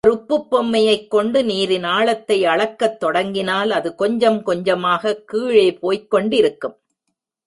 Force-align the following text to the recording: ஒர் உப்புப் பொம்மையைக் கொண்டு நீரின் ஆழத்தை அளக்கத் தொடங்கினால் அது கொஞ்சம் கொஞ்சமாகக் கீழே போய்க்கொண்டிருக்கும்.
ஒர் 0.07 0.11
உப்புப் 0.11 0.47
பொம்மையைக் 0.51 1.07
கொண்டு 1.07 1.43
நீரின் 1.43 1.83
ஆழத்தை 1.83 2.45
அளக்கத் 2.45 2.97
தொடங்கினால் 2.97 3.71
அது 3.71 3.95
கொஞ்சம் 3.95 4.43
கொஞ்சமாகக் 4.43 5.27
கீழே 5.27 5.77
போய்க்கொண்டிருக்கும். 5.81 6.77